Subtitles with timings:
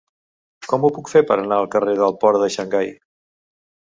[0.71, 2.91] Com ho puc fer per anar al carrer del Port de Xangai?